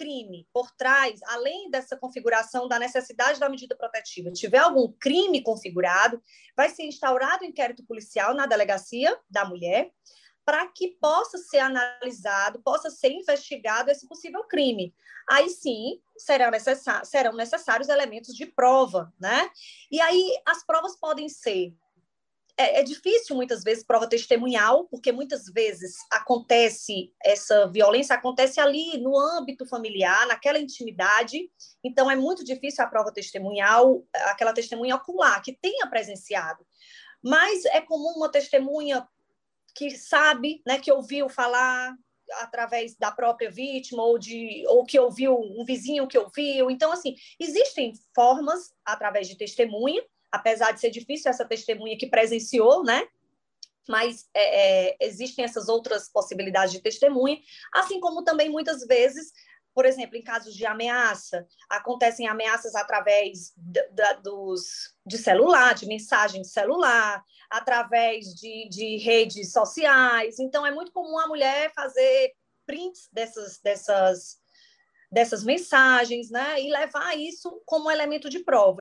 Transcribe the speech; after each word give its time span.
crime 0.00 0.48
por 0.50 0.70
trás, 0.70 1.20
além 1.26 1.70
dessa 1.70 1.94
configuração 1.94 2.66
da 2.66 2.78
necessidade 2.78 3.38
da 3.38 3.50
medida 3.50 3.76
protetiva, 3.76 4.32
tiver 4.32 4.56
algum 4.56 4.90
crime 4.98 5.42
configurado, 5.42 6.22
vai 6.56 6.70
ser 6.70 6.84
instaurado 6.84 7.44
um 7.44 7.48
inquérito 7.48 7.84
policial 7.84 8.32
na 8.32 8.46
delegacia 8.46 9.14
da 9.28 9.44
mulher 9.44 9.92
para 10.42 10.66
que 10.68 10.96
possa 10.98 11.36
ser 11.36 11.58
analisado, 11.58 12.62
possa 12.62 12.88
ser 12.88 13.10
investigado 13.12 13.90
esse 13.90 14.08
possível 14.08 14.42
crime. 14.44 14.94
Aí 15.28 15.50
sim 15.50 16.00
serão, 16.16 16.50
serão 17.04 17.34
necessários 17.34 17.90
elementos 17.90 18.34
de 18.34 18.46
prova, 18.46 19.12
né? 19.20 19.50
E 19.90 20.00
aí 20.00 20.34
as 20.46 20.64
provas 20.64 20.98
podem 20.98 21.28
ser 21.28 21.74
é, 22.60 22.80
é, 22.80 22.82
difícil 22.82 23.34
muitas 23.34 23.62
vezes 23.62 23.82
prova 23.82 24.06
testemunhal, 24.06 24.84
porque 24.84 25.10
muitas 25.10 25.46
vezes 25.46 25.96
acontece 26.12 27.10
essa 27.24 27.66
violência 27.68 28.14
acontece 28.14 28.60
ali 28.60 28.98
no 28.98 29.18
âmbito 29.18 29.66
familiar, 29.66 30.26
naquela 30.26 30.58
intimidade. 30.58 31.50
Então 31.82 32.10
é 32.10 32.16
muito 32.16 32.44
difícil 32.44 32.84
a 32.84 32.86
prova 32.86 33.10
testemunhal, 33.12 34.04
aquela 34.26 34.52
testemunha 34.52 34.96
ocular 34.96 35.42
que 35.42 35.56
tenha 35.56 35.86
presenciado. 35.86 36.66
Mas 37.22 37.64
é 37.64 37.80
comum 37.80 38.12
uma 38.16 38.30
testemunha 38.30 39.08
que 39.74 39.90
sabe, 39.96 40.60
né, 40.66 40.78
que 40.78 40.92
ouviu 40.92 41.30
falar 41.30 41.94
através 42.42 42.94
da 42.96 43.10
própria 43.10 43.50
vítima 43.50 44.04
ou 44.04 44.18
de 44.18 44.64
ou 44.68 44.84
que 44.84 44.98
ouviu 45.00 45.34
um 45.34 45.64
vizinho 45.64 46.06
que 46.06 46.18
ouviu. 46.18 46.70
Então 46.70 46.92
assim, 46.92 47.14
existem 47.38 47.92
formas 48.14 48.74
através 48.84 49.26
de 49.26 49.36
testemunha 49.36 50.02
apesar 50.30 50.72
de 50.72 50.80
ser 50.80 50.90
difícil 50.90 51.30
essa 51.30 51.44
testemunha 51.44 51.98
que 51.98 52.08
presenciou, 52.08 52.84
né? 52.84 53.06
Mas 53.88 54.28
é, 54.34 54.90
é, 54.90 54.96
existem 55.00 55.44
essas 55.44 55.68
outras 55.68 56.08
possibilidades 56.08 56.72
de 56.72 56.80
testemunha, 56.80 57.38
assim 57.72 57.98
como 57.98 58.22
também 58.22 58.48
muitas 58.48 58.86
vezes, 58.86 59.32
por 59.74 59.84
exemplo, 59.84 60.16
em 60.16 60.22
casos 60.22 60.54
de 60.54 60.66
ameaça, 60.66 61.46
acontecem 61.68 62.28
ameaças 62.28 62.74
através 62.74 63.52
da, 63.56 64.12
dos, 64.14 64.94
de 65.04 65.18
celular, 65.18 65.74
de 65.74 65.86
mensagem 65.86 66.42
de 66.42 66.48
celular, 66.48 67.24
através 67.48 68.26
de, 68.34 68.68
de 68.68 68.98
redes 68.98 69.52
sociais. 69.52 70.38
Então, 70.38 70.64
é 70.64 70.70
muito 70.70 70.92
comum 70.92 71.18
a 71.18 71.26
mulher 71.26 71.72
fazer 71.74 72.32
prints 72.66 73.08
dessas, 73.12 73.58
dessas 73.58 74.40
dessas 75.10 75.42
mensagens, 75.42 76.30
né, 76.30 76.60
e 76.60 76.70
levar 76.70 77.18
isso 77.18 77.60
como 77.66 77.90
elemento 77.90 78.30
de 78.30 78.38
prova. 78.44 78.78